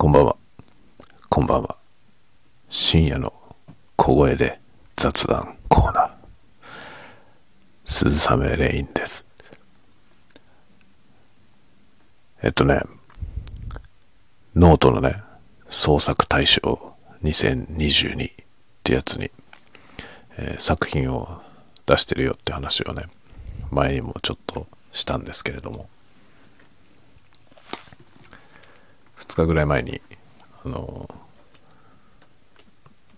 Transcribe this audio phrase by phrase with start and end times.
[0.00, 0.36] こんばんは。
[1.28, 1.76] こんばんは。
[2.70, 3.32] 深夜の
[3.96, 4.60] 小声で
[4.94, 6.10] 雑談コーナー。
[7.84, 9.26] 鈴雨レインです。
[12.44, 12.80] えっとね、
[14.54, 15.20] ノートのね、
[15.66, 16.94] 創作大賞
[17.24, 18.34] 2022っ
[18.84, 19.32] てやつに、
[20.36, 21.42] えー作品を
[21.86, 23.06] 出してるよって話をね、
[23.72, 25.88] 前にもちょっとしたんですけれども、
[29.28, 30.00] 2日ぐらい前に、
[30.64, 31.08] あの、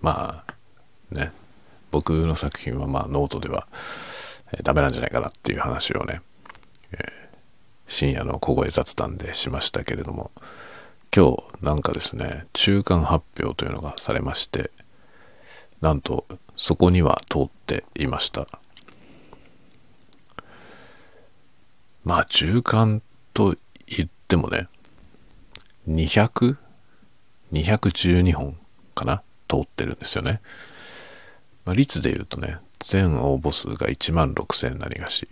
[0.00, 1.32] まあ、ね、
[1.90, 3.66] 僕の作品はまあノートでは、
[4.52, 6.20] えダメなんじゃないかなっていう話をね、
[6.92, 7.20] えー
[7.90, 10.30] 深夜の小声雑談でしましたけれども、
[11.14, 14.70] 今日なんかですね、中間発表というのがされまして、
[15.80, 16.24] なんと
[16.56, 18.46] そこには通っていました。
[22.04, 23.02] まあ中間
[23.34, 23.56] と
[23.88, 24.68] 言ってもね、
[25.88, 26.56] 200
[27.52, 28.56] 212本
[28.94, 29.22] かな？
[29.48, 30.40] 通ってるんですよね。
[31.64, 35.28] まあ、率で言うとね、全応募数が1万6000何がし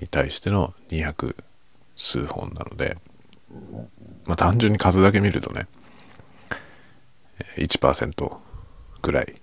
[0.00, 1.36] に対しての200
[1.96, 2.96] 数本なので、
[4.24, 5.68] まあ、単純に数だけ見るとね、
[7.56, 8.36] 1%
[9.02, 9.34] ぐらい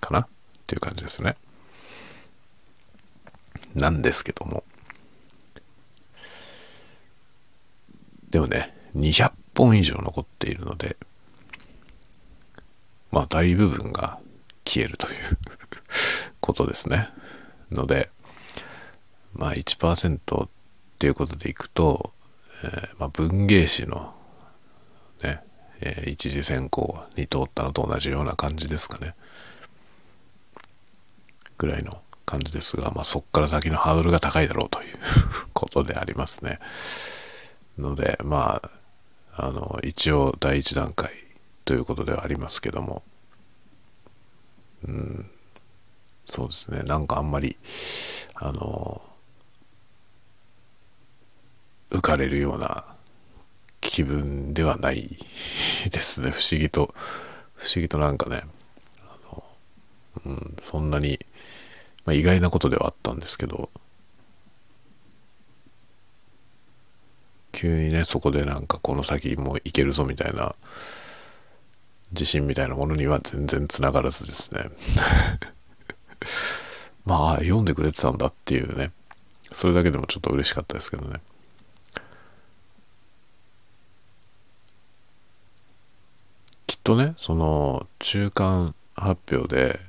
[0.00, 0.20] かな？
[0.20, 0.26] っ
[0.66, 1.36] ていう感じですね。
[3.74, 4.64] なんですけども。
[8.30, 10.96] でもね、200本以上残っているので、
[13.10, 14.18] まあ大部分が
[14.64, 15.38] 消えるという
[16.40, 17.08] ことですね。
[17.70, 18.10] ので、
[19.34, 20.48] まあ1%っ
[20.98, 22.12] ていうことでいくと、
[22.62, 24.14] えーまあ文芸誌の
[25.22, 25.42] ね、
[25.80, 29.14] えー一次選考に通ったのと同じような感じですかね。
[31.58, 34.96] ぐらいの感じですが、まあそっから先のハードルが高いだろうという
[35.52, 36.60] ことでありますね。
[37.78, 38.60] ので、ま
[39.36, 41.10] あ、あの、一応第一段階
[41.64, 43.02] ということではありますけども、
[44.86, 45.30] うん、
[46.26, 47.56] そうですね、なんかあんまり、
[48.34, 49.02] あの、
[51.90, 52.84] 浮かれるような
[53.80, 55.16] 気分ではない
[55.90, 56.94] ですね、不思議と、
[57.54, 58.42] 不思議となんかね、
[60.26, 61.18] うん、そんなに、
[62.04, 63.70] まあ、意外なことではあったんですけど、
[67.60, 70.54] 急にねそこでなんかこの先もいけるぞみたいな
[72.12, 74.70] 自信みたいなものには全然つながらずですね。
[77.04, 78.92] まあ読んでくれてたんだっていうね。
[79.52, 81.20] それだけでもちょっと嬉しかったですけどね。
[86.66, 89.80] きっとねその中間発表で、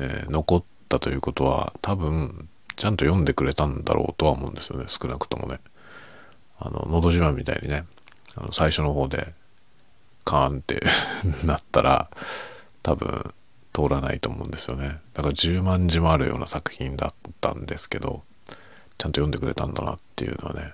[0.00, 2.46] えー残ったということは多分
[2.76, 5.60] ちゃんと読んでくれたんだろうとは思うんですよね少なくともね。
[6.58, 7.84] あの、のど自慢みたいにね、
[8.36, 9.34] あの最初の方で、
[10.24, 10.82] カーンって
[11.44, 12.10] なったら、
[12.82, 13.34] 多分、
[13.72, 15.00] 通らないと思うんですよね。
[15.12, 18.22] だから10万字もあるような作品だったんですけど、
[18.96, 20.72] ちゃんと読んでくれたんだなっていうのはね、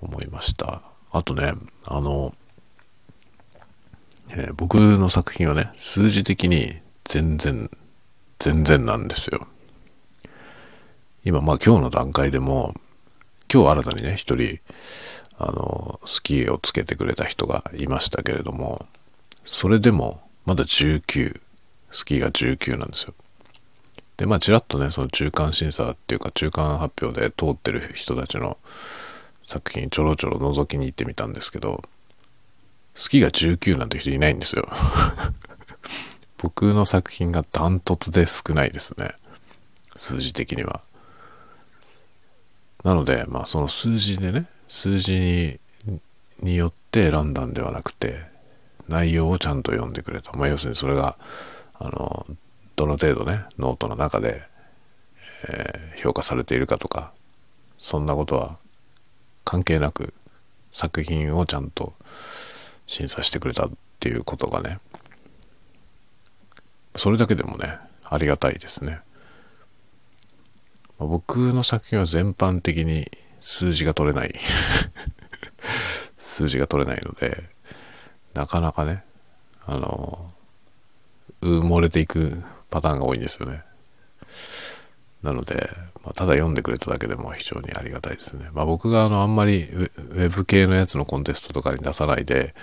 [0.00, 0.82] 思いました。
[1.10, 1.52] あとね、
[1.84, 2.32] あの、
[4.30, 7.70] えー僕の作品はね、数字的に全然、
[8.38, 9.48] 全然なんですよ。
[11.24, 12.74] 今、まあ今日の段階でも、
[13.52, 14.58] 今日新たにね、一人、
[15.38, 18.86] あの、スキーをつけてくれた人がいましたけれども、
[19.44, 21.40] それでも、まだ19、
[21.90, 23.14] スキーが19なんですよ。
[24.18, 28.58] で、まあ、ちらっとね、その中間審査っていうか、中間発表で通ってる人たちの
[29.44, 31.82] 作品、ちょろちょろ覗きに行ってみたんですけど、
[32.94, 34.68] スキーが19なんて人いないんですよ。
[36.36, 39.14] 僕の作品がダントツで少ないですね。
[39.96, 40.82] 数字的には。
[42.84, 45.60] なので、まあその数字でね、数字
[46.40, 48.24] によって選んだんではなくて、
[48.88, 50.36] 内容をちゃんと読んでくれと。
[50.36, 51.16] まあ要するにそれが、
[51.74, 52.26] あの、
[52.76, 54.42] どの程度ね、ノートの中で、
[55.48, 57.12] えー評価されているかとか、
[57.76, 58.56] そんなことは
[59.44, 60.14] 関係なく、
[60.70, 61.92] 作品をちゃんと
[62.86, 64.78] 審査してくれたっていうことがね、
[66.94, 69.00] それだけでもね、ありがたいですね。
[70.98, 73.10] まあ僕の作品は全般的に
[73.40, 74.34] 数字が取れない。
[76.38, 77.42] 数字が取れないので
[78.34, 79.02] なかなかね
[79.66, 80.30] あの
[81.42, 83.62] 埋もれていくパターンが多いんですよね。
[85.22, 85.70] なので、
[86.04, 92.54] まあ、ただ読んでくれただけでも非常にありがたいですね、まあ、僕があのあんまりウェブ系のやつのコンテストとかに出さないで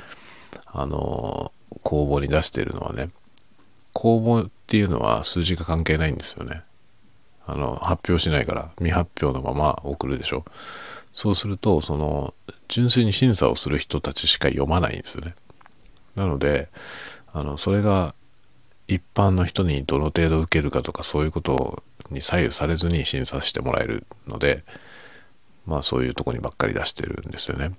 [0.65, 1.51] あの
[1.83, 3.09] 公募に出しているのはね
[3.91, 6.63] 公募っていうのは数字が関係ないんですよね。
[7.47, 10.45] あの、発表しないから、未発表のまま送るでしょ。
[11.13, 12.33] そうすると、その、
[12.67, 15.35] 純粋に審査をする人たちしか読まないんですよね。
[16.15, 16.69] なので、
[17.31, 18.15] あの、それが
[18.87, 24.63] 一般の人にどの程度受けるかとかそういうことに左右されずに審査してもらえるので、
[25.65, 27.71] まあそういうとこにばっかり出してるんですよね。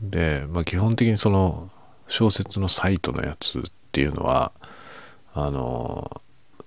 [0.00, 1.70] で、まあ基本的にその
[2.08, 3.62] 小説のサイトのやつっ
[3.92, 4.52] ていうのは、
[5.34, 6.21] あの、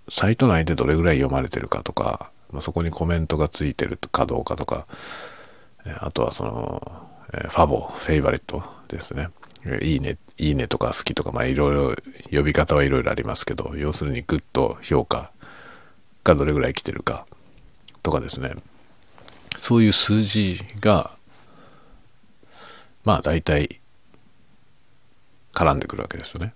[0.10, 4.86] サイト内でどれぐらい読まれてるかとか、まあ、そこにコメントがついてるかどうかとか、
[6.00, 9.30] あとはその、ファボ、フェイバリットですね。
[9.82, 11.96] いいね、いいねとか好きとか、まあいろいろ
[12.32, 15.32] 呼び方はいろいろありますけど、要するにグッド評価
[16.24, 17.26] がどれぐらい来てるか
[18.04, 18.52] とかですね。
[19.58, 21.16] そういう数字が、
[23.04, 23.80] まあ大体
[25.54, 26.54] 絡んでくるわけですよね。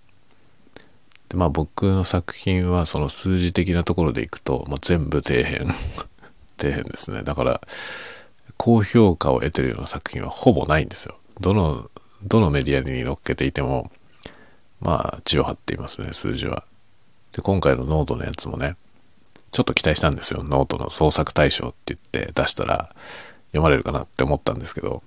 [1.29, 5.65] でまあ僕の作品はその数字的なところでいくと、まあ、全部底辺
[6.57, 7.23] 底辺ですね。
[7.23, 7.61] だから、
[8.57, 11.15] 高評価を得てるような作品はほぼないんですよ。
[11.39, 11.89] どの
[12.23, 13.91] どのメディアに載っけていても、
[14.81, 16.63] まあ、地を這っていますね、数字は。
[17.31, 18.75] で、今回のノートのやつもね、
[19.51, 20.43] ちょっと期待したんですよ。
[20.43, 22.93] ノートの創作大賞って言って出したら
[23.47, 25.01] 読まれるかなって思ったんですけど、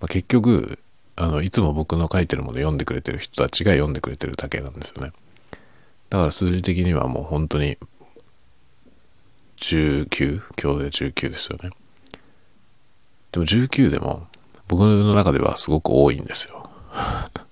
[0.00, 0.78] まあ、結局、
[1.16, 5.12] あの、いつも僕の書いてるもの読んでくれてる人たちが読んでくれてるだけなんですよね。
[6.12, 7.78] だから数字的にはもう本当に
[9.56, 11.70] 19、今日で19ですよね。
[13.32, 14.26] でも19でも
[14.68, 16.68] 僕の中ではすごく多いんですよ。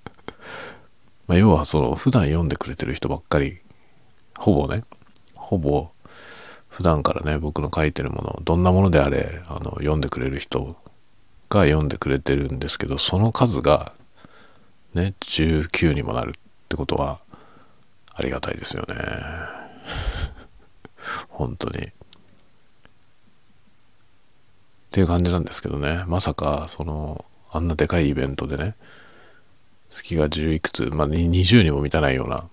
[1.26, 3.60] ま要はその普段読んでくれてる人ばっかり、
[4.36, 4.84] ほぼね、
[5.34, 5.88] ほぼ
[6.68, 10.76] 普段からね、僕の書いてるもの、どんなものであれ、あの、読んでくれる人
[11.48, 13.94] が読んでくれてるんですけど、その数が
[14.92, 16.32] ね、19にもなるっ
[16.68, 17.20] てことは、
[18.14, 18.94] ありがたいですよね。
[21.28, 21.86] 本当に。
[21.86, 21.90] っ
[24.90, 26.04] ていう感じなんですけどね。
[26.06, 28.74] まさか、その、あんなでかいイベントでね、
[29.88, 32.48] 月が10いくつ、まあ20にも満たないような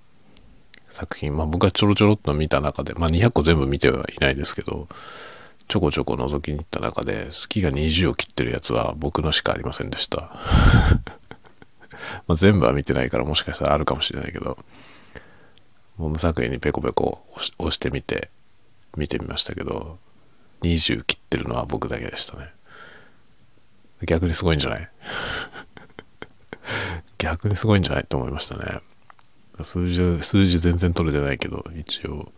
[0.90, 4.88] 作品、まあ僕がちょろちょろっと見た中で、まあ200個全部見てはいないですけど、
[5.68, 10.32] ちょこちょこ覗きに行った中で、月が20を切ってるやつは僕のしかありませんでした。
[12.28, 14.58] ま全部は見てないからもしかしたらあるかもしれないけど、
[15.98, 17.26] もう無作為にペコペコ
[17.58, 18.30] 押してみて、
[18.96, 19.98] 見てみましたけど、
[20.62, 22.50] 20切ってるのは僕だけでしたね。
[24.06, 24.90] 逆にすごいんじゃない？
[27.18, 28.80] 逆にすごいんじゃないと思いましたね。
[29.64, 32.32] 数字、数字全然取れてないけど、一応、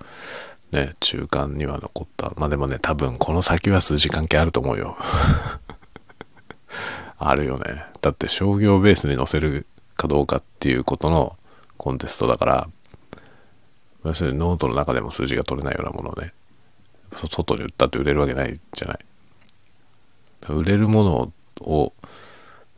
[0.71, 2.31] ね、中間には残った。
[2.37, 4.97] まあでもね、多分この先は数字関係あると思うよ。
[7.17, 7.83] あるよね。
[8.01, 9.65] だって商業ベースに載せる
[9.95, 11.35] かどうかっていうことの
[11.77, 12.69] コンテストだから、
[14.03, 16.33] 要するにノートの中でも数字が取れないようなものをね、
[17.13, 18.99] 外に売ったって売れるわけないじゃない。
[20.47, 21.31] 売れるもの
[21.61, 21.93] を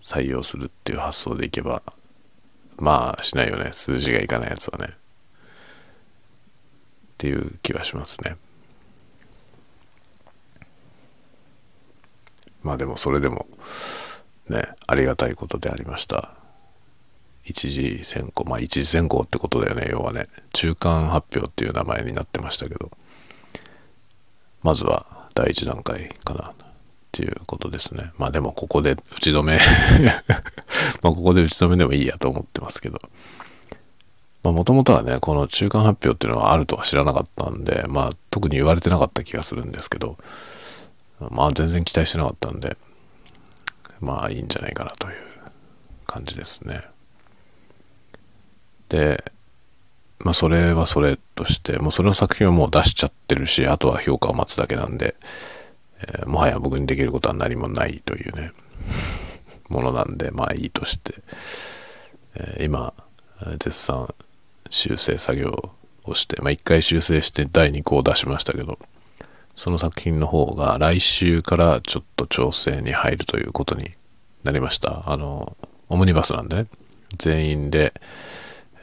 [0.01, 1.83] 採用するっていう発想でいけば、
[2.77, 3.69] まあしないよね。
[3.71, 4.87] 数字がいかないやつはね。
[4.87, 4.93] っ
[7.19, 8.35] ていう気はしますね。
[12.63, 13.47] まあでもそれでも
[14.49, 16.40] ね、ありがたいことでありました。
[17.51, 20.27] 一次選考、まあ一次選考ってことだよね、要はね。
[20.53, 22.91] 中間発表っていう名前になってましたけど。
[24.63, 26.53] まずは第一段階かなっ
[27.11, 28.11] ていうことですね。
[28.17, 29.59] まあでもここで打ち止め
[31.01, 32.99] まあここで打ち止めでもいいやと思ってますけど。
[34.43, 40.17] まあもともとはね、この中間発表っていうのはあるとは知らなかったんで、まあ特に言われてなかった気がするんですけど、
[41.29, 42.77] まあ全然期待してなかったんで、
[43.99, 45.15] まあいいんじゃないかなという
[46.07, 46.81] 感じですね。
[48.91, 49.23] で、
[50.19, 55.15] まあそれはそれとして、もうそれの作品はもう出しちゃってるし、あとは評価を待つだけなんで、
[56.01, 58.51] えー、もはや僕にできることは何もないというね、
[59.69, 61.15] ものなんで、まあいいとして、
[62.35, 62.93] えー、今、
[63.59, 64.13] 絶賛
[64.69, 65.71] 修正作業
[66.03, 68.77] をして、まあ一回修正して第2項を出しましたけど、
[69.55, 73.91] その作品の方が来週からちょっと調整に入るということに
[74.43, 75.09] なりました。
[75.09, 75.55] あの、
[75.87, 76.65] オムニバスなんでね、
[77.17, 77.93] 全員で、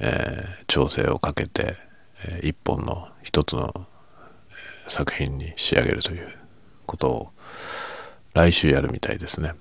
[0.01, 1.77] えー、調整をかけて、
[2.25, 3.87] えー、一本の一つの
[4.87, 6.33] 作品に仕上げるという
[6.87, 7.29] ことを
[8.35, 9.53] 来週やるみたいですね。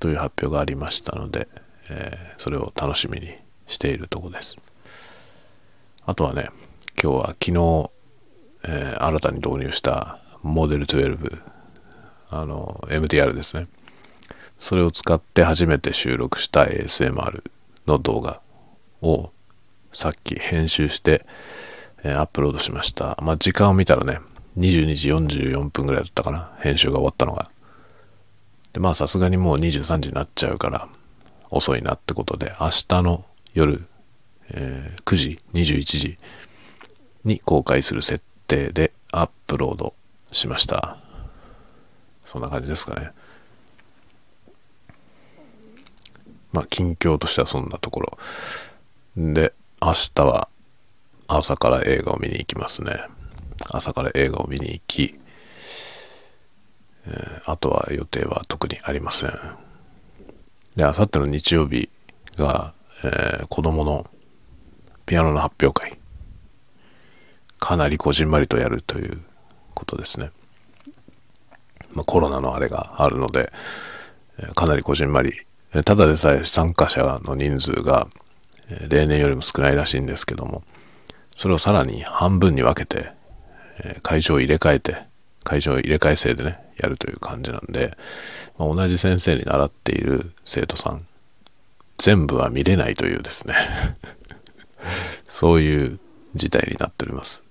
[0.00, 1.48] という発表がありましたので、
[1.88, 3.34] えー、それを楽しみに
[3.66, 4.56] しているとこです。
[6.04, 6.48] あとはね、
[7.00, 7.90] 今日は昨日、
[8.64, 11.40] えー、新たに導入したモデル12、
[12.30, 13.68] あの、MTR ですね。
[14.58, 17.42] それを使って初めて収録した ASMR
[17.86, 18.40] の動画
[19.00, 19.32] を
[19.92, 21.24] さっき編集して、
[22.02, 23.18] えー、アップロードしました。
[23.22, 24.20] まあ、時間を見たらね、
[24.58, 26.52] 22時44分ぐらいだったかな。
[26.60, 27.50] 編集が終わったのが。
[28.72, 30.88] で、まあさすがにもう23時になっちゃうから
[31.50, 33.84] 遅いなってことで、明日の夜、
[34.50, 36.16] えー、9時、21時
[37.24, 39.94] に公開する設定でアップロード
[40.32, 40.98] しました。
[42.24, 43.10] そんな感じですかね。
[46.52, 48.18] まあ、近況としてはそんなところ。
[49.16, 50.48] で、明日は
[51.26, 53.00] 朝から映画を見に行きますね。
[53.68, 55.18] 朝から映画を見に行き、
[57.08, 59.32] えー、あとは予定は特にありません。
[60.76, 61.90] で、あさっての日曜日
[62.36, 64.06] が、えー、子供の
[65.04, 65.98] ピアノの発表会。
[67.58, 69.20] かなりこじんまりとやるという
[69.74, 70.30] ことですね。
[71.92, 73.52] まあ、コロナのあれがあるので、
[74.54, 75.32] かなりこじんまり。
[75.84, 78.06] ただでさえ参加者の人数が
[78.88, 80.62] 例年よりも少ないらしいんですけども、
[81.34, 83.12] それをさらに半分に分けて、
[84.02, 84.96] 会場を入れ替えて、
[85.44, 87.96] 会場を入れ替え制でね、やるという感じなんで、
[88.58, 91.06] まあ、同じ先生に習っている生徒さん、
[91.98, 93.54] 全部は見れないというですね
[95.28, 96.00] そういう
[96.34, 97.44] 事態になっております。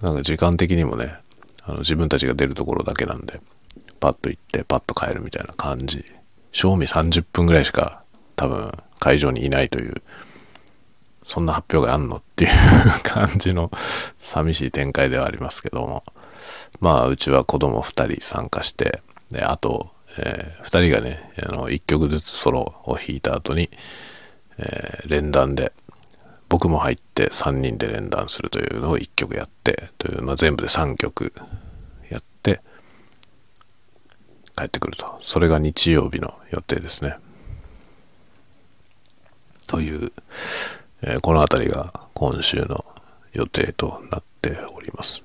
[0.00, 1.14] なんか時間的にもね、
[1.62, 3.40] あの自分たちが出るところだけなんで、
[4.00, 6.04] パッと行ってパッと帰るみたいな感じ。
[6.50, 8.01] 賞味30分ぐらいしか
[8.36, 10.02] 多分会場にいないという、
[11.22, 12.50] そんな発表があんのっていう
[13.04, 13.70] 感じの
[14.18, 16.04] 寂しい展開ではありますけども、
[16.80, 23.70] まあうちは子供2人参加して、で、あと、えー、2人がね、あの、1曲ずつソロを弾いた後に、
[24.58, 25.72] えー、連弾で
[26.52, 31.32] 僕も入って3人で連弾するというのを1曲やってという、まあ、全部で3曲
[32.10, 32.60] やって
[34.54, 35.16] 帰ってくると。
[35.22, 37.16] それが日曜日の予定ですね。
[39.66, 40.12] という、
[41.02, 42.84] えー、この辺りが今週の
[43.32, 45.24] 予定となっております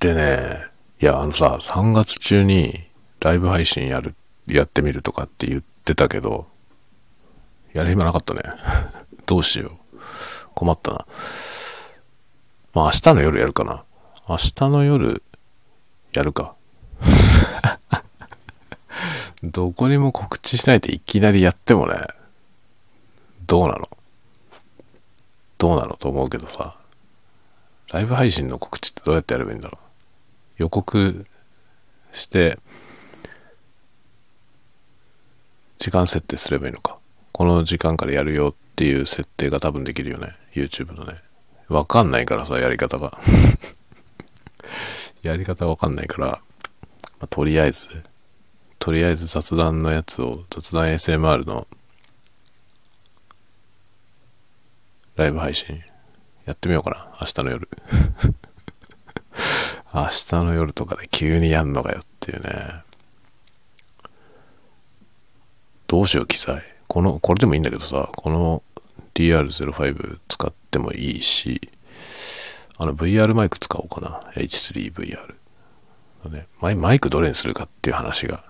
[0.00, 0.66] でね
[1.00, 2.84] いやあのさ3月中に
[3.20, 4.14] ライブ配信やる
[4.46, 6.46] やってみるとかって言ってたけど
[7.72, 8.42] やる暇なかったね。
[9.26, 9.98] どうしよう。
[10.54, 11.06] 困ったな。
[12.74, 13.84] まあ明日の夜やるかな。
[14.28, 15.22] 明日の夜、
[16.12, 16.54] やるか。
[19.42, 21.94] どこにも告知しないでいきなりやってもね、
[23.46, 23.88] どうなの？
[25.58, 26.76] どうなのと思うけどさ、
[27.90, 29.78] ライブ配信の告知ってどうやってやればいいんだろ
[30.58, 30.62] う？
[30.62, 31.24] 予告
[32.12, 32.58] して、
[35.78, 36.98] 時間設定すればいいのか。
[37.32, 40.32] この時間からやるよっていう設定が多分できるよね。
[40.52, 41.14] YouTube のね。
[41.68, 43.16] わかんないからさ、やり方が。
[45.22, 46.40] やり方わかんないから、ま
[47.20, 47.88] あ、とりあえず、
[48.78, 51.66] とりあえず雑談のやつを、雑談 SMR の
[55.16, 55.82] ライブ配信
[56.46, 57.08] やってみようかな。
[57.20, 57.68] 明日の夜。
[59.92, 62.82] 明日の夜とかで急にやんのかよっていうね。
[65.86, 66.62] どうしよう、記載。
[66.86, 68.62] この、これでもいいんだけどさ、この
[69.14, 71.70] DR05 使ってもいいし、
[72.78, 74.20] あの VR マイク使おうかな。
[74.34, 75.34] H3VR。
[76.30, 78.44] ね、マイクどれにするかっていう話が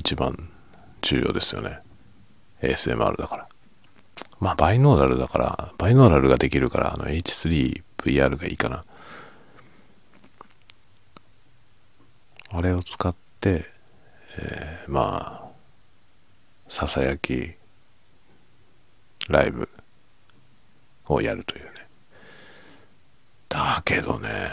[0.00, 0.48] 一番
[1.02, 1.80] 重要ですよね。
[2.62, 3.48] ASMR だから。
[4.40, 8.84] まあ、バイノーラルだから、バイノーラルができるから、あの H3VR がいいかな。
[12.52, 13.66] あれを使って、
[14.38, 15.50] えー、まあ、
[16.68, 17.52] ささやき
[19.28, 19.68] ライブ
[21.06, 21.70] をやるというね。
[23.48, 24.52] だけどね、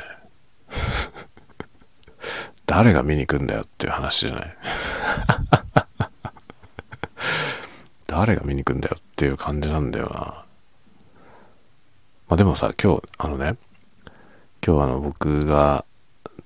[2.66, 4.58] 誰が見に行くんだよっていう話じゃない。
[8.08, 10.46] 誰が見に行くんだよっていう感じなんだよな。
[12.28, 13.58] まあでもさ、今日、あのね、
[14.66, 15.86] 今日あの僕が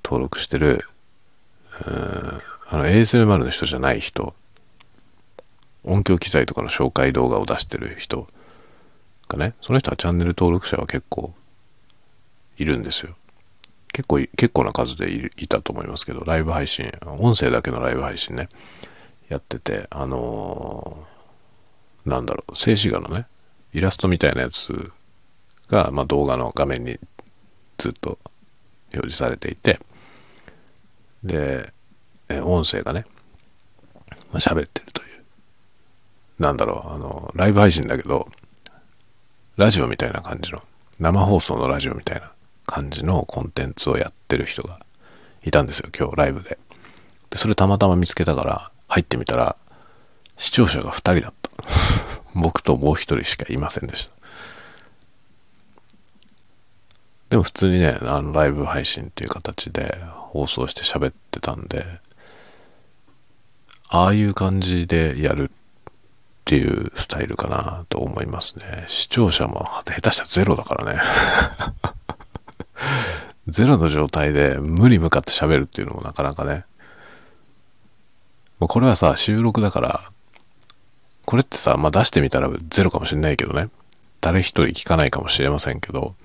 [0.04, 0.86] 登録してる、
[1.88, 2.42] うん
[2.74, 4.34] あの ASMR の人じゃない人
[5.84, 8.28] 音響機材とかの紹介動画を出してる人
[9.28, 11.34] がね、その人はチャンネル登録者は結構
[12.58, 13.16] いるんですよ。
[13.94, 18.50] 結構、結構な数でいたと思いますけど、ライブ配信、音声だけのライブ配信ね、
[19.30, 23.28] やってて、あのー、なんだろう、静止画のね、
[23.74, 24.92] イラストみたいなやつ
[25.68, 27.00] が、まあ、動画の画面に
[27.78, 28.18] ずっと
[28.94, 29.80] 表示されていて、
[31.24, 31.74] で、
[32.44, 33.06] 音声がね、
[34.32, 35.24] まあ、喋ってるという。
[36.40, 38.30] なんだろう、あの、ライブ配信だけど、
[39.58, 40.62] ラジオみたいな感じの、
[41.00, 42.32] 生放送のラジオみたいな
[42.66, 44.80] 感じのコンテンツをやってる人が
[45.44, 46.58] いたんですよ、今日ライブで。
[47.30, 49.56] で、それたまたま見つけたから入ってみたら、
[50.38, 51.52] 視聴者が2人だった。
[52.34, 54.14] 僕ともう1人しかいませんでした。
[57.30, 59.98] でも普通にね、あの、ライブ配信っていう形で
[60.32, 61.86] 放送して喋ってたんで、
[63.88, 65.54] ああいう感じでやるっ
[66.46, 68.86] ていうスタイルかなと思いますね。
[68.90, 71.02] 視聴者も下手したらゼロだからね。
[73.48, 76.66] ゼロの状態で無理向かって喋るっていうのもなかなかね。
[78.60, 80.02] これはさ、収録だから、
[81.26, 83.70] これってさ、まあ出してみたらゼロかもしれないけどね。
[84.22, 86.16] 誰一人聞かないかもしれませんけど、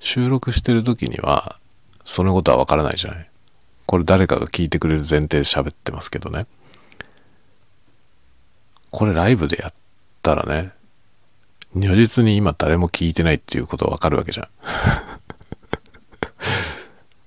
[0.00, 1.56] 収録してる時には、
[2.04, 3.30] そのことはわからないじゃない。
[3.86, 6.46] これ誰かが聞いてくれる前提で喋ってますけどね。
[8.90, 9.72] これライブでやっ
[10.22, 10.72] たらね、
[11.74, 14.48] 如実に今誰も聞いてないっていうことわかるわけじゃん。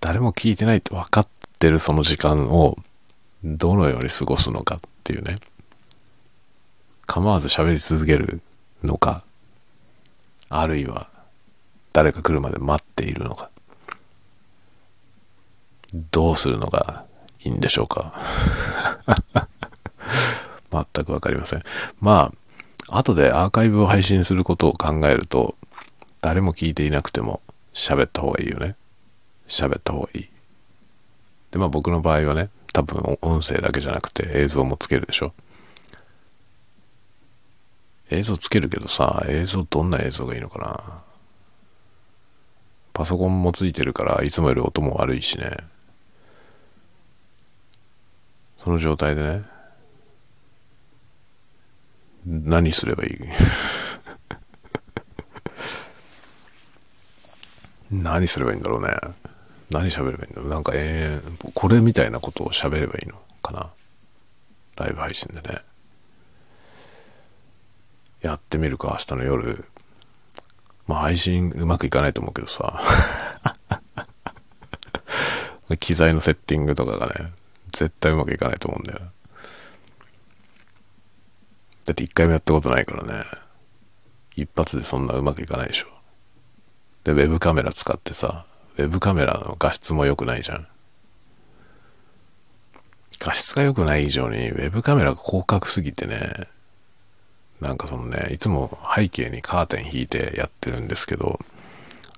[0.04, 1.28] 誰も聞いてないって分かっ
[1.60, 2.78] てるその時間を
[3.42, 5.38] どのように過ごすのかっていうね。
[7.06, 8.42] 構わず喋り続ける
[8.84, 9.24] のか、
[10.50, 11.08] あるいは
[11.94, 13.50] 誰か来るまで待っているのか、
[16.12, 17.06] どうするのが
[17.42, 18.14] いいんでしょうか。
[20.70, 21.64] 全くわかりません。
[22.02, 22.34] ま
[22.90, 25.56] あ、後でアーカイブを配信することを考えると、
[26.20, 27.40] 誰も聞いていなくても
[27.74, 28.76] 喋った方がいいよね。
[29.54, 30.30] 喋った方がいい。
[31.52, 35.34] で、まあ僕の場合はね、多分音声だけじゃなくて映像もつけるでしょ。
[38.10, 41.02] 映像つけるけどさ、映像どんな映像がいいのかな
[42.94, 45.58] パソコンもついてるからいつもより音も悪いしね。
[48.60, 49.44] その状態でね、
[52.26, 53.20] 何すればいい？
[58.04, 58.94] 何すればいいんだろうね。
[59.74, 60.50] 何喋ればいいんだろう。
[60.50, 63.72] なんかえー、これみたいなことを喋ればいいのかな？
[64.76, 65.60] ライブ配信でね。
[68.22, 69.66] やってみるか、明日の夜。
[70.88, 72.80] まあ配信うまくいかないと思うけどさ。
[75.80, 77.32] 機材のセッティングとかがね、
[77.72, 79.00] 絶対うまくいかないと思うんだよ。
[81.86, 83.26] だって一回もやったことないからね。
[84.36, 85.88] 一発でそんなうまくいかないでしょ。
[87.04, 88.46] で、ウェブカメラ使ってさ、
[88.78, 90.68] ウェブカメラの画質も良くないじゃん。
[93.20, 96.48] 画質が良くない以上に、ウェブカメラが広角すぎてね、
[97.62, 101.40] なんかそのね、いつも背景にカーテン引いてやってるんですけど、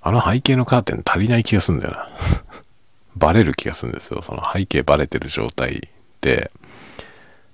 [0.01, 2.07] あの背景のカーテン足りない気がすんだよな。
[3.15, 4.21] バレる気がするんですよ。
[4.21, 5.89] その背景バレてる状態
[6.21, 6.51] で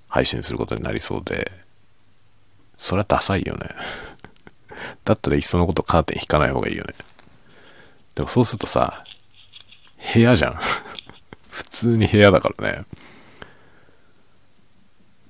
[0.08, 1.52] 配信することになりそうで、
[2.78, 3.70] それはダサいよね。
[5.06, 6.94] だったらいっそのことカーテン引かない方がいいよね。
[8.16, 9.04] でもそうするとさ、
[10.14, 10.60] 部屋じゃん。
[11.50, 12.86] 普通に部屋だからね。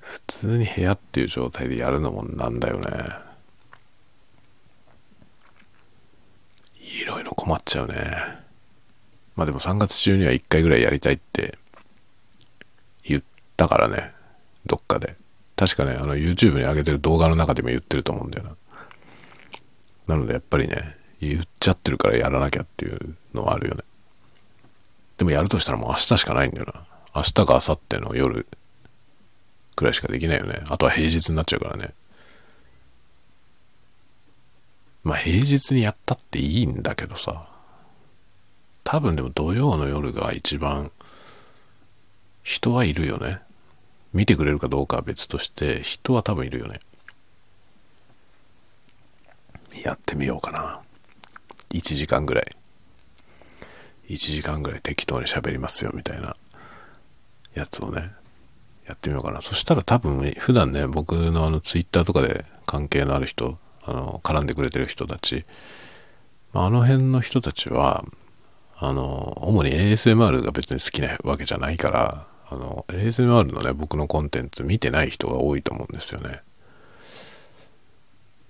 [0.00, 2.88] 普通に部屋っていう状態でやるのもなんだよね。
[6.80, 8.42] いろいろ困っちゃうね。
[9.34, 11.58] まあでも3月中には1回ぐらいやりたいって
[13.04, 13.22] 言っ
[13.56, 14.12] たからね。
[14.66, 15.16] どっかで。
[15.56, 18.56] 確かね、あの YouTube に上げてる動画の中でも言ってると思うんだよな。
[20.08, 20.96] なのでやっぱりね、
[21.28, 23.84] 言っちゃってるからやらなきゃっていうのはあるよね。
[25.18, 26.84] でもやるとしたらもう明日しかないんだよな。
[27.14, 28.46] 明日か明後日の夜
[29.76, 30.62] くらいしかできないよね。
[30.68, 31.94] あとは平日になっちゃうからね。
[35.04, 37.48] まあ平日にやったっていいんだけどさ。
[38.84, 40.90] 多分でも土曜の夜が一番
[42.42, 43.38] 人はいるよね。
[44.12, 46.80] 見てくれるかどうかは別として人は多分いるよね。
[49.84, 50.81] やってみようかな。
[51.72, 52.56] 1時間ぐらい。
[54.08, 56.36] 1時間ぐらい適当に喋りますよみたいな
[57.54, 58.10] やつをね、
[58.86, 59.40] やってみようかな。
[59.40, 65.44] そしたら多分普段ね、僕のあのツイッターとかで関係のある人、あの、絡んでくれてる人たち、
[66.52, 68.04] あの辺の人たちは、
[68.76, 76.42] あの、主に ASMR が別に好きなわけじゃないから、あの、ASMR のね、僕のコンテンツ見てない人が多いと思うんですよね。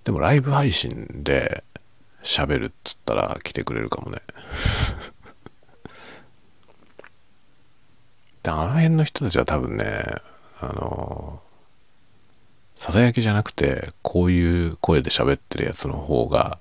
[0.05, 1.63] でもライブ配信で
[2.23, 4.23] 喋るっつったら来てくれるかもね。
[8.43, 10.05] で、あの辺の人たちは多分ね、
[10.61, 11.43] あの、
[12.75, 16.59] ささやきじゃなくて、こういう声で喋ってるやつの方が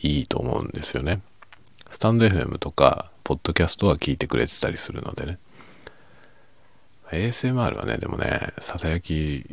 [0.00, 1.20] いいと思うんですよね。
[1.90, 5.38] スタンド FM とか、ポッドキャストは聞いてくれてたりするのでね。
[7.10, 9.44] ASMR はね、でもね、ささやき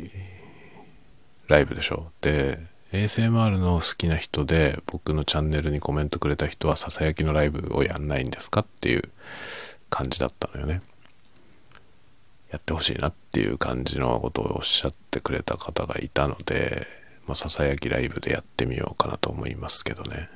[1.48, 2.10] ライブでしょ。
[2.20, 2.58] で、
[3.04, 9.02] ASMR の好きな人で僕のチャンネルにコメントくれた人はささやきのライブをやんないんですかっていう
[9.90, 10.80] 感じだったのよね。
[12.50, 16.86] やってほしいなっていう感じのことをおっしゃってくれた方がいたので、
[17.26, 20.30] まあ、ささやきライブでやってみようかなと思いますけどね。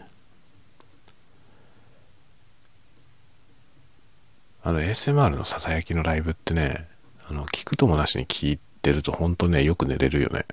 [4.63, 6.87] あの ASMR のささやきのライブってね、
[7.27, 10.45] あの、聞くともなしに聞いてると本当ね、よく寝れるよね。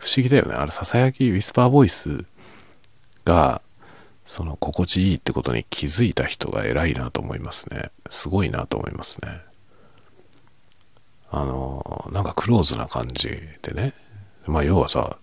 [0.00, 0.54] 不思議だよね。
[0.54, 2.24] あれ、ささやき、ウィスパーボイス
[3.24, 3.62] が、
[4.24, 7.90] その心地いいってことに気づいた人が偉いなと思いますね。
[8.08, 9.40] すごいなと思いますね。
[11.30, 13.28] あの、なんかクローズな感じ
[13.62, 13.94] でね。
[14.46, 15.16] まあ要はさ、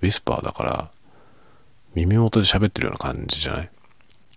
[0.00, 0.90] ウィスパーだから、
[1.94, 3.70] 耳元で喋ってるような感じじゃない？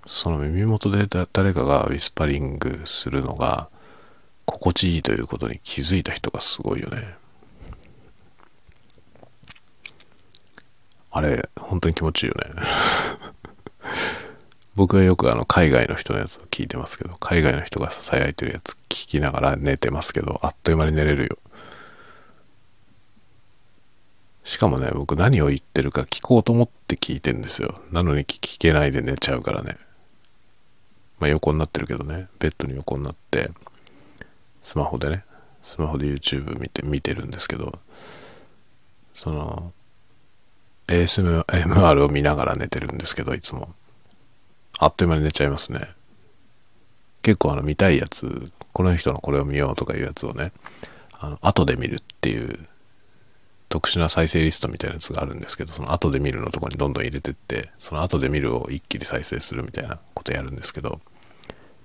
[0.07, 3.69] その耳元で誰かがウィスパリングするのが
[4.45, 7.15] 心地いいということに気づいた人がすごいよね。
[11.15, 12.62] あれ、本当に気持ちいいよね。
[14.76, 21.38] 僕はよくあの海外の人のやつを聞いてますけど、海外の人が囁いてるやつ聞きながら寝てますけど、あっという間に寝れるよ。
[24.43, 27.80] しかもね、僕何を言ってるか聞こうと思って聞いてんですよ。
[27.91, 29.78] なのに聞けないで寝ちゃうからね。
[31.19, 33.52] まあ横になってるけどね、ベッドに横になって、
[34.63, 35.26] スマホでね、
[35.62, 37.78] スマホで YouTube 見て、見てるんですけど、
[39.13, 39.73] その、
[40.88, 43.69] ASMR を見ながら寝てるんですけど、いつも。
[44.80, 45.88] あっという間に寝ちゃいますね。
[47.22, 50.52] 結構あの見たいやつ、この人のこれを見ようとかいうやつをね、
[51.19, 52.60] あの、後で見るっていう
[53.69, 61.00] 特殊な再生リストみたいなやつがあるんですけど、その後で見るのとこにどんどん入れてって、その後で見るを一気に再生するみたいなことやるんですけど、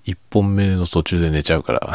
[0.05, 1.95] 1本目の途中で寝ちゃうから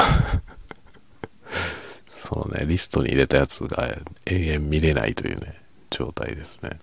[2.10, 3.88] そのね、リストに入れたやつが
[4.26, 6.80] 永遠見れないというね、状態ですね。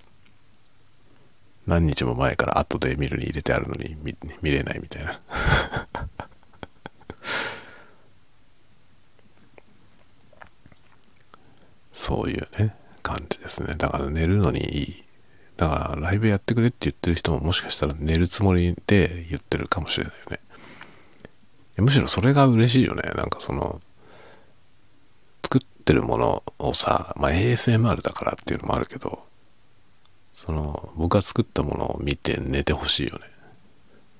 [1.70, 5.20] 何日も前から後で見るに入れてあるのに見見れないみたいな
[11.92, 13.74] そういうね、感じですね。
[13.76, 15.04] だから寝るのにいい。
[15.56, 20.40] だからライブやってくれって言ってる人ももしかしたら寝るつもりで言ってるかもしれないよね。
[21.76, 23.02] むしろそれが嬉しいよね。
[23.14, 23.80] なんかその、
[25.44, 29.29] 作ってるものをさ、まあ ASMR だからっていうのもあるけど、
[30.40, 33.26] その、僕が作ったものを見て寝てほしいよね。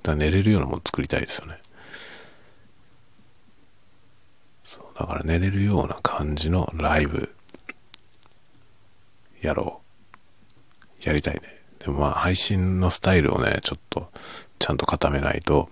[0.03, 1.59] だから寝れるようなもの作りたいですよね。
[4.63, 7.35] そう、だから寝れるような感じのライブ、
[9.41, 9.81] やろ
[11.03, 11.09] う。
[11.09, 11.41] やりたいね。
[11.79, 14.11] でもまあ配信のスタイルをね、ちょっと
[14.59, 15.71] ちゃんと固めないと、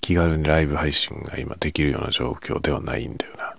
[0.00, 3.56] 気軽にライブ配信が今できるような状況ではないんだよな。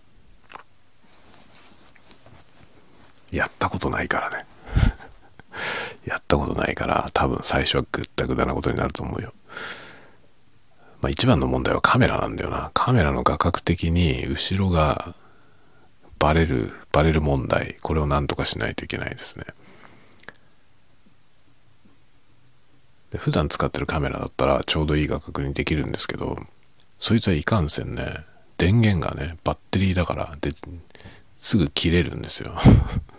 [3.31, 4.45] やったことないからね。
[6.05, 9.33] やったことないから多分最初はぐったぐだなことになると思うよ。
[11.01, 12.71] まあ一番の問題はカメラなんだよな。
[12.73, 15.15] カメラの画角的に後ろが
[16.19, 17.77] バレる、バレる問題。
[17.81, 19.45] これを何とかしないといけないですね。
[23.11, 26.37] で普段使ってるカメラだったらちょうどいい画角にできるんですけど、
[26.99, 28.25] そいつはいかんせんね、
[28.57, 30.51] 電源がね、バッテリーだから、で、
[31.37, 32.55] すぐ切れるんですよ。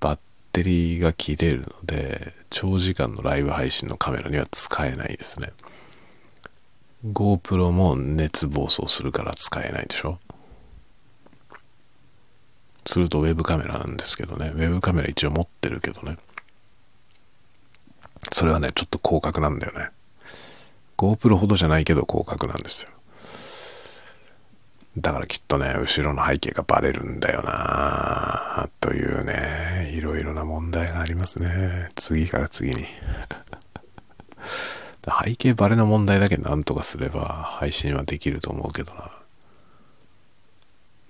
[0.00, 0.18] バッ
[0.52, 5.52] テリーが切れるので、長時間のライブ配信のカメラには使えないですね。
[7.06, 10.18] GoPro も熱暴走するから使えないでしょ
[12.86, 14.52] するとウェブカメラなんですけどね。
[14.54, 16.16] ウェブカメラ一応持ってるけどね。
[18.32, 19.88] それはね、ちょっと広角なんだよね。
[20.96, 22.90] GoPro ほどじゃないけど広角なんですよ。
[24.96, 28.43] だからきっとね、後ろの背景がバレるんだよな
[28.80, 31.88] というね、いろいろな問題がありますね。
[31.96, 32.84] 次から次に。
[35.24, 37.26] 背景バレの問題だけなんとかすれば
[37.58, 39.10] 配信はできると思うけどな。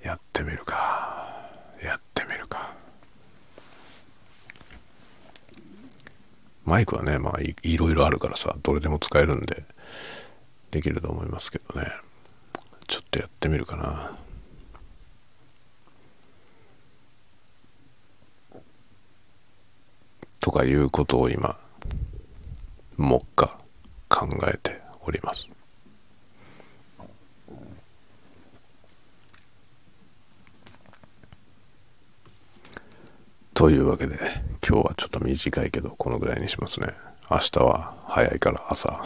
[0.03, 1.51] やってみるか。
[1.83, 2.73] やってみるか。
[6.65, 9.65] マイクはね、まあいいろいろあるからさ、どれでも使えるんで、
[10.71, 11.89] できると思いますけどね。
[12.87, 14.24] ちょっとやってみるかな。
[20.45, 21.59] とかいうことを今、
[22.99, 23.57] もっか
[24.11, 25.49] 考えております。
[33.55, 34.19] というわけで、
[34.63, 36.89] 今日はちょっと短いけど、このぐらいにしますね。
[37.31, 39.03] 明日は早いから朝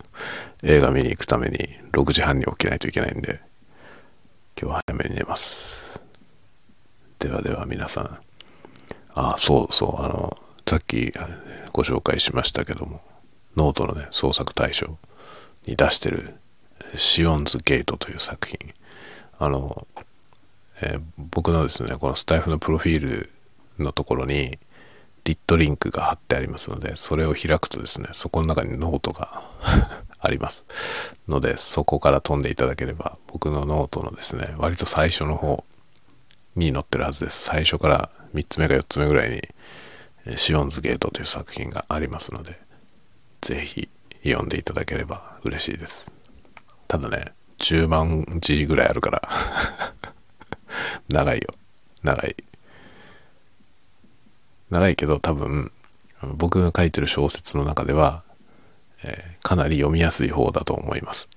[0.64, 1.58] 映画見に行くために
[1.92, 3.42] 6時半に起きないといけないんで、
[4.58, 5.82] 今日は早めに寝ます。
[7.18, 8.18] ではでは皆さん、
[9.12, 11.14] あ、そうそう、あの、さっき
[11.72, 13.00] ご紹介しましたけども、
[13.56, 14.98] ノートのね、創作大賞
[15.66, 16.34] に出してる、
[16.94, 18.58] シオンズゲートという作品。
[19.38, 19.86] あの、
[20.82, 23.30] えー、僕のですね、このスタエフのプロフィール
[23.78, 24.58] のところに
[25.24, 29.48] lit.link が貼ってありますので、それを開くとですね、そこの中にノートが
[30.20, 30.66] あります
[31.28, 35.64] のでそこから飛んでいただければ僕のノートのですね割と最初の方
[36.56, 39.42] に載ってるはずです最初から3つ目か4つ目ぐらいに
[40.36, 42.58] シオンズゲートという作品がありますので
[43.40, 43.88] ぜひ
[44.24, 46.12] 読んでいただければ嬉しいです。
[46.86, 49.28] ただね10万字ぐらいあるから
[51.08, 51.48] 長いよ。
[52.02, 52.36] 長い。
[54.70, 55.72] 長いけど多分
[56.22, 58.22] 僕が書いてる小説の中では、
[59.02, 61.28] えー、かなり読みやすい方だと思います。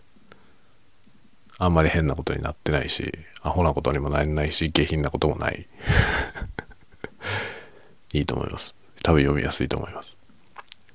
[1.58, 5.68] あんまり変なことになってないしアホなことにもならないし下品なこともない。
[8.14, 8.81] いいと思います。
[9.04, 10.18] 多分読みやすいと思います。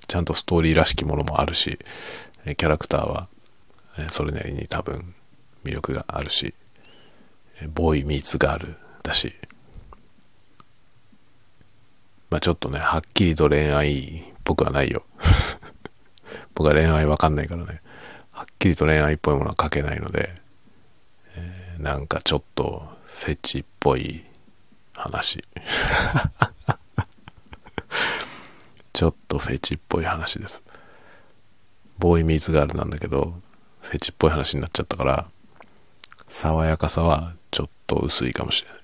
[0.07, 1.79] ちゃんとストーリーらしきものもあるし
[2.45, 3.29] キャラクターは
[4.12, 5.14] それなりに多分
[5.64, 6.55] 魅力があるし
[7.75, 9.35] ボーイミーツガールだし。
[12.31, 15.03] まあちょっとねはっきりと恋愛僕はないよ。
[16.55, 17.81] 僕は恋愛わかんないからね。
[18.31, 20.35] はっきりと恋愛っぽいものは書けないので、
[21.37, 24.25] え、なんかちょっとフェチっぽい
[24.92, 25.45] 話。
[28.96, 30.64] ちょっとフェチっぽい話です。
[31.98, 33.35] ボーイミーツガールなんだけど
[33.82, 35.26] フェチっぽい話になっちゃったから
[36.28, 38.80] 爽やかさはちょっと薄いかもしれない。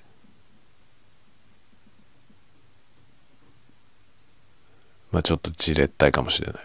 [5.13, 6.63] まあちょっとじれったいかもしれない。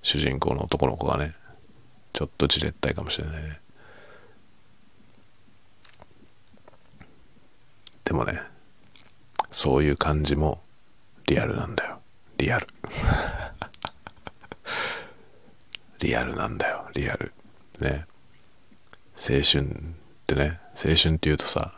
[0.00, 1.34] 主人公の男の子がね
[2.14, 3.60] ちょっとじれったいかもしれないね。
[8.02, 8.40] でもね
[9.50, 10.62] そういう感じも
[11.26, 11.97] リアルなんだよ。
[12.38, 12.66] リアル。
[16.00, 16.88] リアルなんだよ。
[16.94, 17.32] リアル。
[17.80, 18.06] ね。
[19.16, 19.70] 青春っ
[20.26, 20.60] てね。
[20.74, 21.72] 青春っていうとさ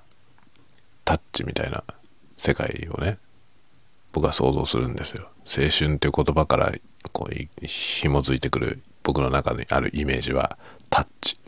[1.07, 1.83] タッチみたいな
[2.37, 3.17] 世界をね
[4.13, 5.31] 僕は想像するんですよ。
[5.47, 6.71] 青春っていう言葉から
[7.13, 10.59] こう紐づいてくる僕の中にあるイメージは
[10.91, 11.39] タッチ。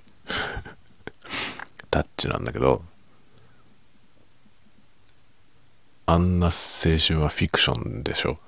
[1.91, 2.83] タッチなんだけど
[6.07, 6.53] あんな青
[6.99, 8.39] 春はフィクションでしょ？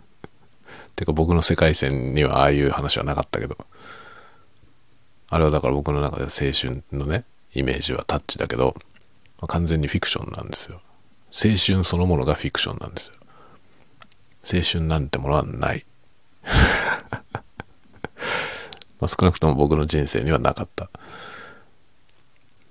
[0.96, 3.56] てか僕の世界線にはああいう話はなかったけど。
[5.28, 8.74] あれはだから僕の中で青春のねイメージはタッチだけど、
[9.38, 10.80] まあ、完全にフィクションなんですよ。
[11.32, 13.14] 青春そのものがフィクションなんですよ。
[14.42, 15.84] 青春なんてものはない。
[18.98, 20.90] まあ少なくとも僕の人生にはなかった。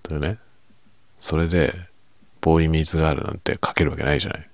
[0.04, 0.38] というね。
[1.18, 1.74] それで
[2.42, 4.50] ボーイミーズガールなんて書けるわけないじゃない。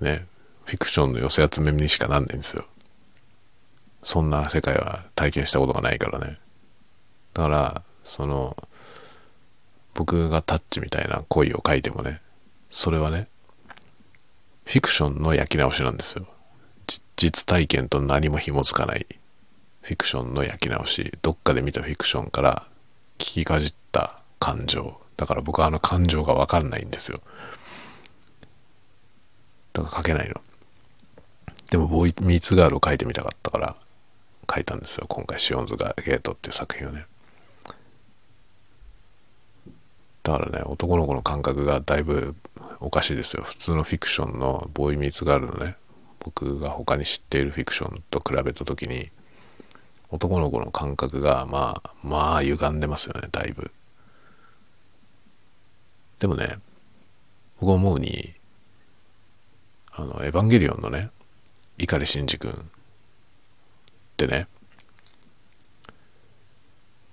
[0.00, 0.26] ね。
[0.64, 2.66] フィクションの寄せ集めにしかなんないんですよ。
[4.02, 6.38] そんな世界は体験したことがないからね。
[7.34, 8.56] だからその
[9.94, 12.20] 僕がタッチみたいな恋を書いてもね
[12.70, 13.28] それはね
[14.64, 16.26] フィクションの焼き直しなんですよ。
[17.16, 19.06] 実体験と何も紐づかない。
[19.80, 21.12] フィクションの焼き直し。
[21.22, 22.66] どっかで見たフィクションから
[23.18, 25.00] 聞きかじった感情。
[25.18, 27.18] だから僕はあの感情が分かんないんですよ。
[29.72, 30.36] だから書けないの。
[31.70, 33.76] でもボーイミーツガールを書いてみたかったから
[34.52, 35.06] 書いたんですよ。
[35.08, 37.04] 今回シオンズがゲートっていう作品をね。
[40.22, 42.36] だからね男の子の感覚がだいぶ
[42.78, 43.42] おかしいですよ。
[43.42, 45.76] 普通のフィクションのボーイミーツガールのね
[46.20, 49.10] 僕が他に知っているフィクションと比べた時に
[50.10, 53.72] 男の子の感覚がまあまあ歪んでますよねだいぶ。
[56.18, 56.58] でもね
[57.60, 58.34] 僕思うに
[59.92, 61.10] あのエヴァンゲリオンのね
[61.78, 62.54] 碇シンジ君っ
[64.16, 64.46] てね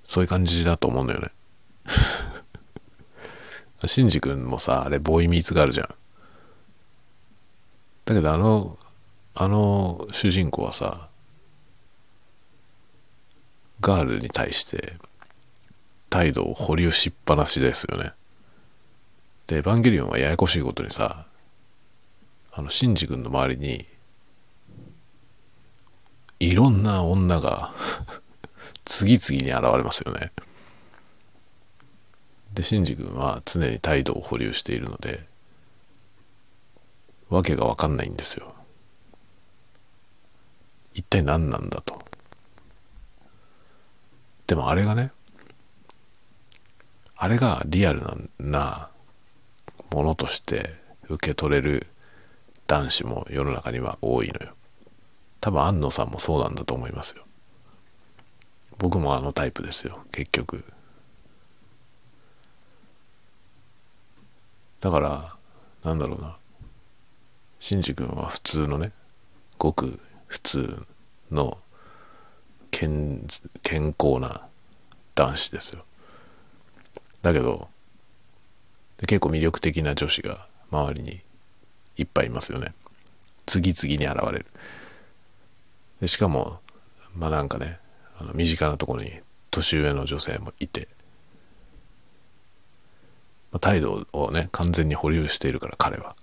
[0.03, 1.31] そういう感じだと思うんだよね。
[3.87, 5.89] シンジ君もさあれボーイミーツがあるじゃん。
[8.05, 8.77] だけどあの
[9.33, 11.09] あの主人公はさ
[13.81, 14.93] ガールに対して
[16.09, 18.13] 態度を保留しっぱなしですよね。
[19.47, 21.25] でエヴァンゲリオンはややこしいことにさ
[22.51, 23.85] あのシンジ君の周りに
[26.39, 27.71] いろんな女が
[28.85, 30.31] 次々に現れますよね。
[32.53, 35.27] でシンジ君は常に態度を保留しているので
[37.29, 38.53] わけがわかんないんですよ。
[40.93, 42.01] 一体何なんだと。
[44.47, 45.11] でもあれがね
[47.17, 48.01] あれがリアル
[48.39, 48.89] な
[49.91, 50.75] ものとして
[51.09, 51.87] 受け取れる
[52.67, 54.53] 男子も世の中には多いのよ。
[55.41, 57.23] 多分安野さんもそうなんだと思いますよ。
[58.77, 59.99] 僕もあのタイプですよ。
[60.11, 60.63] 結局。
[64.79, 65.35] だから
[65.83, 66.37] なんだろうな。
[67.59, 68.91] シンジ君は普通のね
[69.57, 70.85] ごく普通
[71.31, 71.57] の
[72.71, 73.25] 健
[73.63, 74.41] 健康な
[75.15, 75.85] 男子ですよ。
[77.21, 77.69] だけど
[78.97, 81.21] で結構魅力的な女子が周りに
[81.97, 82.73] いっぱいいますよね。
[83.45, 84.45] 次々に現れる。
[86.01, 86.59] でしかも
[87.15, 87.79] まあなんかね
[88.17, 89.11] あの身近なところに
[89.51, 90.87] 年上の女性もいて、
[93.51, 96.15] まあ、態度をね完全に保留しているから彼は。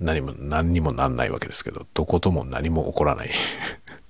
[0.00, 3.30] 何も何にもなんないわけですけどどことも何も起こらない。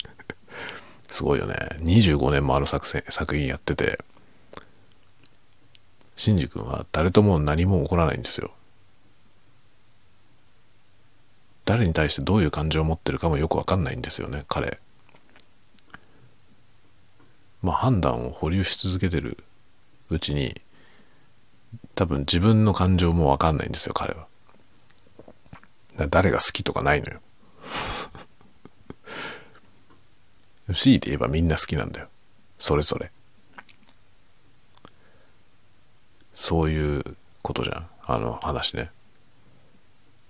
[1.08, 1.54] すごいよね。
[1.78, 3.98] 25年もあの作戦作品やってて
[6.18, 8.50] シンジ君は誰とも何も起こらないんですよ。
[11.64, 14.78] 誰に対してどういう感情を持ってるかもよくわかんないんですよね彼。
[17.62, 19.38] まあ判断を保留し続けてる
[20.10, 20.60] うちに
[21.94, 24.26] 多分自分の感情もわかんないんですよ彼は。
[26.10, 27.20] 誰が好きとかないのよ。
[30.74, 32.08] 強いて言えばみんな好きなんだよ。
[32.58, 33.12] それぞれ。
[36.48, 37.02] そういう
[37.42, 37.86] ことじゃん。
[38.06, 38.90] あの話ね。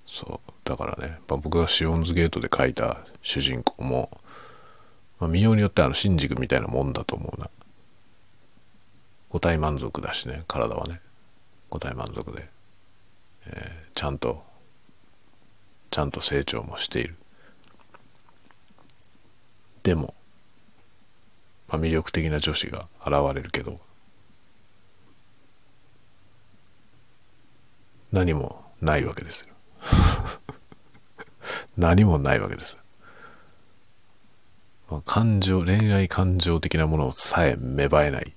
[0.05, 0.53] そう。
[0.65, 4.11] だからね、まあ、僕がシオンズゲートで書いた主人公も、
[5.21, 7.49] まあ、見ようによってあのシンジ君みたいなもんだと思うな。
[9.31, 10.43] 五体満足だしね。
[10.49, 11.01] 体はね。
[11.71, 12.49] 五体満足で、
[13.47, 14.43] えー、ちゃんと
[15.93, 17.15] ちゃんと成長もしている。
[19.85, 20.15] でも、
[21.69, 23.79] まあ、魅力的な女子が現れるけど
[28.13, 29.49] 何もないわけですよ
[31.77, 32.79] 何もないわけです。
[34.91, 38.33] ま感情、恋愛感情的なものさえ芽生えない。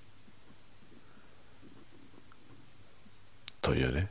[3.62, 4.10] というね。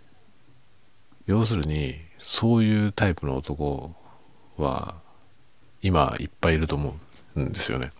[1.27, 3.94] 要するに、そういうタイプの男
[4.57, 4.94] は、
[5.83, 6.94] 今いっぱいいると思
[7.37, 7.92] うんですよね。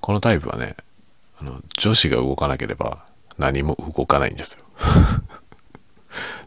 [0.00, 0.76] このタイプはね、
[1.38, 3.04] あの、女子が動かなければ
[3.36, 4.64] 何も動かないんですよ。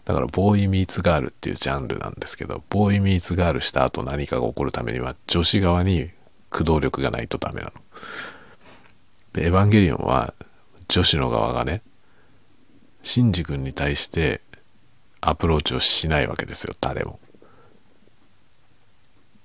[0.06, 6.12] だから、ボーイミーツガールっていうジャンルなんですけど、ボーイミーツガールした後何かが起こるためには、女子側に
[6.50, 7.74] 駆動力がないとダメなの。
[9.34, 10.34] で、エヴァンゲリオンは、
[10.88, 11.82] 女子の側がね、
[13.04, 14.42] シンジ君に対して
[15.22, 17.20] アプローチをしないわけですよ、誰も。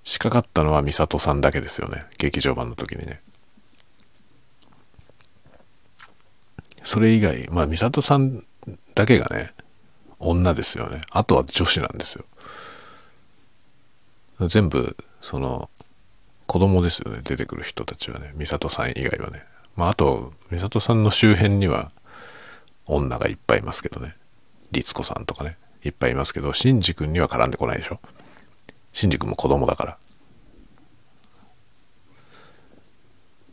[0.04, 3.20] 仕掛かったのはミサトさんだけですよね、劇場版の時にね。
[6.82, 8.44] それ以外、まあ、ミサトさん
[8.94, 9.52] だけがね、
[10.18, 11.00] 女ですよね。
[11.10, 12.24] あとは女子なんですよ。
[14.48, 15.70] 全部、その、
[16.46, 17.20] 子供ですよね。
[17.22, 18.32] 出てくる人たちはね。
[18.36, 19.42] 美里さん以外はね。
[19.76, 21.90] まあ、あと、美里さんの周辺には、
[22.86, 24.14] 女がいっぱいいますけどね。
[24.72, 25.56] 律子さんとかね。
[25.84, 28.00] いっぱいいますけど、シンジ君には絡んでこないでしょ。
[28.92, 29.90] シンジ君も子供だから。
[29.90, 29.98] だか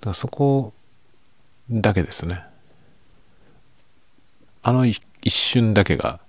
[0.06, 0.74] らそこ
[1.70, 2.44] だけですね。
[4.62, 6.20] あの一瞬だけが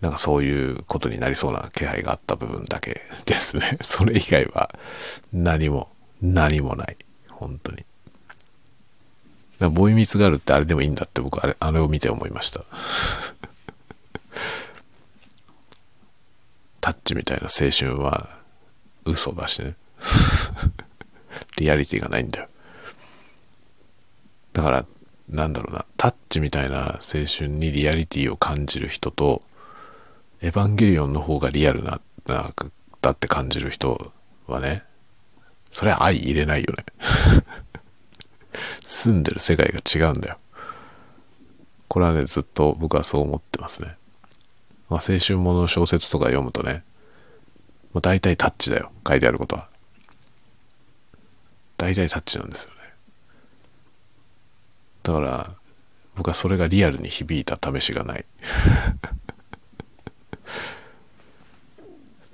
[0.00, 3.78] なんかそういうことになりそうな気配があった部分だけですね。
[3.82, 4.70] それ以外は
[5.32, 5.90] 何も、
[6.22, 6.96] 何もない。
[7.28, 7.84] 本当に。
[9.70, 12.64] ボイミツガールってあれでもいいんだって僕あれ、あれを見て思いました。
[16.80, 18.38] タッチみたいな青春は
[19.04, 19.74] 嘘だしね。
[21.58, 22.48] リアリティがないんだよ。
[24.52, 24.86] だから、
[25.28, 29.42] なんだろうな、タッチみたいな青春にリアリティを感じる人と、
[30.40, 32.52] エヴァンゲリオンの方がリアルな、な
[33.00, 34.12] だって感じる人
[34.46, 34.84] はね、
[35.70, 36.84] それは愛入れないよね。
[38.82, 40.38] 住んでる世界が違うんだよ。
[41.88, 43.96] これはね、ずっと僕はそう思ってますね。
[44.88, 46.84] まあ、青春もの小説とか読むとね、
[47.92, 48.90] もう大体タッチだよ。
[49.06, 49.68] 書いてあることは。
[51.76, 52.76] 大体タッチなんですよね。
[55.02, 55.54] だから、
[56.16, 58.24] 僕はそれがリアルに響いた試しがない。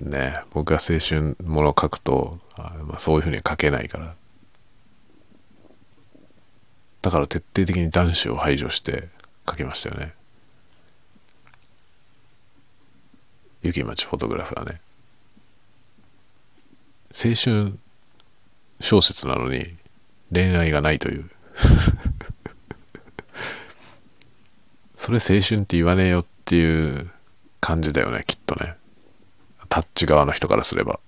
[0.05, 4.15] ね僕が青春ものを書くとあ、まあ、そういうふうには書けないから。
[7.03, 9.09] だから徹底的に男子を排除して
[9.47, 10.15] 書きましたよね。
[13.63, 14.81] 雪町フォトグラフはね。
[17.13, 17.79] 青春
[18.81, 19.77] 小説なのに
[20.33, 21.31] 恋愛がないという。
[24.95, 27.11] それ青春って言わねえよっていう
[27.61, 28.77] 感じだよねきっとね。
[29.75, 31.01] タッチ側の人からすれば。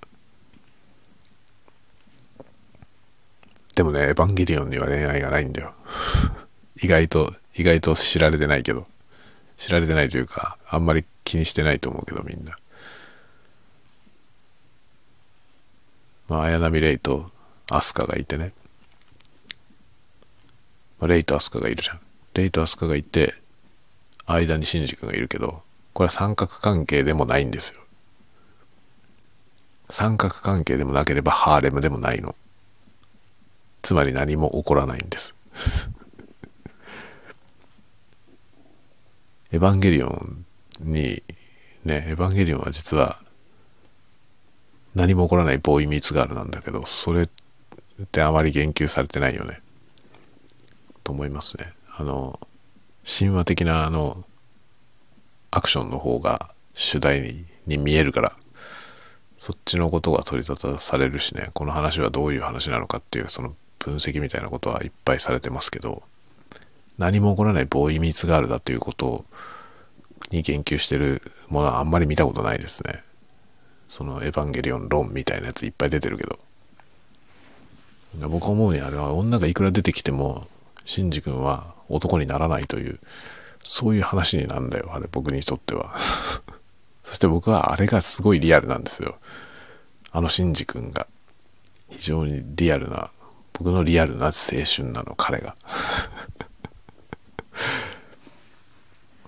[3.77, 5.73] でもね、エヴァンゲリオンには恋愛がないんだよ。
[6.83, 8.85] 意外と、意外と知られてないけど。
[9.57, 12.57] 知られてないというか、あんまり気にしてないと思うけど、みんな。
[16.27, 17.31] まあ、綾波レイと
[17.71, 18.53] アスカがいてね。
[20.99, 22.01] まあ、レイとアスカがいるじゃん。
[22.35, 23.37] レイとアスカがいて、
[24.27, 25.63] 間にシンジ君がいるけど、
[25.93, 27.86] これは三角関係でもないんですよ。
[29.91, 32.35] 三角関係でもなければハーレムでもないの。
[33.83, 35.37] つまり何も起こらないんです。
[39.53, 40.45] エヴァンゲリオン
[40.81, 41.23] に、
[41.85, 43.21] ね、エヴァンゲリオンは実は
[44.97, 47.29] 何も起こらないボーイミーツガールなんだけど、それっ
[48.11, 49.61] てあまり言及されてないよね。
[51.05, 51.73] と思いますね。
[51.97, 52.41] あの、
[53.07, 54.25] 神話的なあの、
[55.51, 58.33] アクションの方が主題に見えるから、
[59.37, 66.03] そっちのことが取り沙汰されるしね、この話はどういう話なのかっていうその分析みたいなことはいっぱいされてますけど、
[66.99, 69.25] 何も起こらないボーイミーツガールだということ
[70.31, 73.03] に言及してるものはあんまり見たことないですね。
[73.89, 76.39] そのエヴァンゲリオン論みたいなやついっぱい出てるけど。
[78.29, 80.47] 僕思うにあれは女がいくら出てきても、
[80.87, 82.99] シンジ君は男にならないという、
[83.63, 85.95] そういう話になるんだよ、あれ僕にとっては。
[87.07, 89.15] そして僕はあれがすごいリアルなんですよ。
[90.11, 91.07] あのシンジ君が。
[91.89, 93.13] 非常にリアルな、
[93.53, 95.55] 僕のリアルな青春なの、彼が。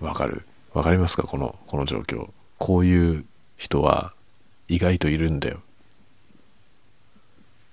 [0.01, 0.43] わかる？
[0.73, 1.23] わかりますか？
[1.23, 2.29] この、この状況。
[2.57, 3.23] こういう
[3.55, 4.11] 人は
[4.67, 5.61] 意外といるんだよ。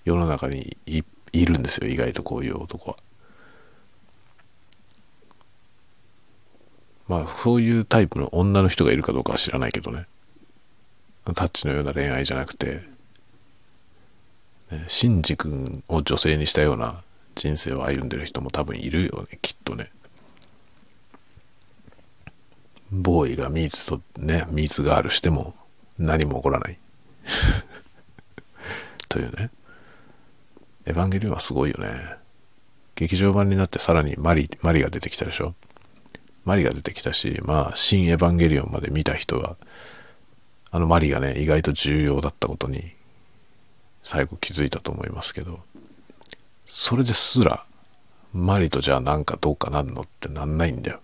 [0.04, 1.02] 世の中にい
[1.44, 2.96] るんですよ、意外とこういう男は。
[7.08, 10.06] まあ、そういうタイプの女の人がいるかどうかは知らないけどね。
[11.34, 12.82] タッチのような恋愛じゃなくて、
[14.88, 17.02] シンジ君を女性にしたような
[17.34, 19.90] 人生を歩んでる人も多分いるよね、きっとね。
[22.90, 25.54] ボーイがミーツとね、ミーツガールしても
[25.98, 26.78] 何も起こらない。
[29.08, 29.50] というね。
[30.86, 32.14] エヴァンゲリオンはすごいよね。
[32.94, 35.54] 劇場版になってさらにマリ、マリが出てきたでしょ
[36.46, 39.56] マリが出てきたし、まあ、新エヴァンゲリオンまで見た人は、
[40.70, 42.92] あのマリがね、意外と重要だったことに、
[44.04, 45.58] 最後気づいたと思いますけど、
[46.64, 47.64] それですら、
[48.32, 51.00] マリとじゃあなんかどうかなんのってなんないんだよ。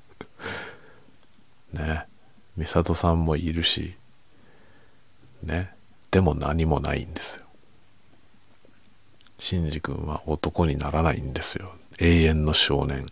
[1.74, 2.06] ね。
[2.56, 3.94] 美里さんもいるし、
[5.42, 5.74] ね。
[6.10, 7.44] でも何もないんですよ。
[9.38, 11.74] シンジ君は男にならないんですよ。
[11.98, 13.04] 永遠の少年。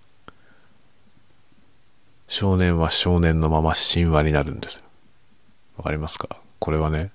[2.33, 4.85] 少年は少年のまま神話になるんですよ。
[5.76, 6.39] わかりますか？
[6.61, 7.11] これはね、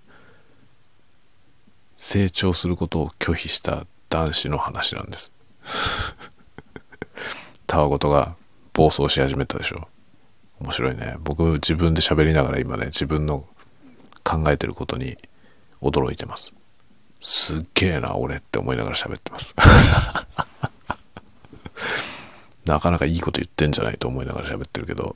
[1.97, 5.32] 成長することを拒否した男子の話なんです。
[7.65, 8.36] たわごとが
[8.74, 9.88] 暴走し始めたでしょ。
[10.59, 11.15] 面白いね。
[11.22, 13.43] 僕自分で喋りながら今ね、自分の
[14.24, 15.18] 考えてることに
[15.82, 16.53] 驚いてます。
[17.24, 19.55] すっげえな、俺って思いながら喋ってます。
[22.68, 25.15] なかなかいいこと言ってんじゃないと思いながら喋ってるけど、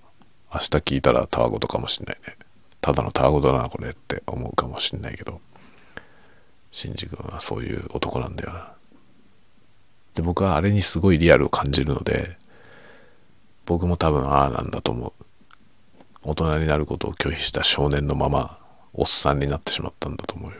[0.53, 2.35] 明日聞いたらたわごとかもしんないね。
[2.79, 5.39] ただのたわごだな、これって思うかもしんないけど、
[6.71, 8.71] シンジ君はそういう男なんだよな。
[10.15, 12.37] で、僕はあれにすごいリアルを感じるので、
[13.65, 15.13] 僕も多分ああなんだと思う。
[16.23, 18.57] 大人になることを拒否した少年のまま、
[18.93, 20.57] おっさんになってしまったんだと思うよ。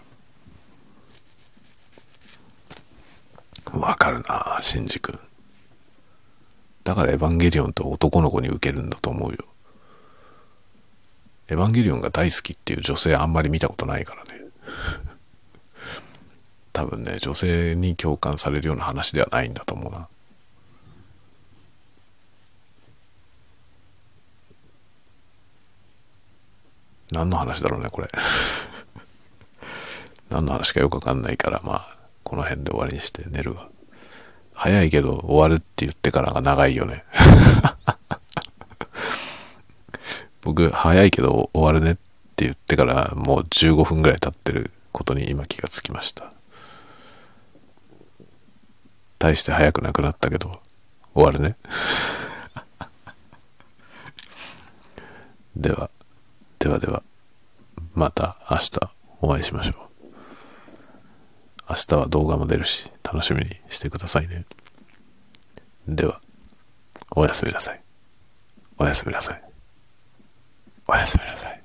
[3.79, 5.19] わかるなシンジ君。
[6.83, 9.37] だからエヴァンゲリオンと男の子に受けるんだと思うよ。
[11.47, 14.41] エヴァンゲリオンが大好きっていう女性あんまり見たことないからね。
[16.73, 20.07] 多分ね、女性に共感されるような話ではないんだと思うな。
[27.11, 28.09] 何の話だろうね、これ。
[30.29, 33.70] 何の話かよくわかんないから、まあ、この辺で終わりにして寝るわ。
[34.53, 37.03] 早いけど終わるって言ってからが長いよね。
[40.41, 41.95] 僕、早いけど終わるねっ
[42.35, 46.31] て言ってからもう15分ぐらい経ってることに今気がつきました。
[49.19, 50.59] 大して早くなくなったけど、
[51.13, 51.55] 終わるね。
[55.55, 55.89] では。
[56.57, 57.03] ではでは、
[57.93, 58.91] また明日
[59.21, 59.90] お会いしましょう。
[61.69, 64.45] 明日は動画も出るし、楽しみにしてくださいね。
[65.87, 66.19] では、
[67.11, 67.81] おやすみなさい。
[68.77, 69.43] おやすみなさい。
[70.87, 71.60] おやすみなさい。